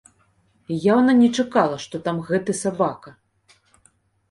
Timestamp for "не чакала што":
1.19-1.95